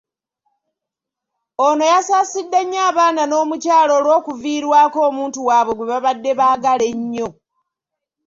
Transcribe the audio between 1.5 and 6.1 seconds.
Ono yasaasidde nnyo abaana n'omukyala olw'okuviirwako omuntu waabwe gwe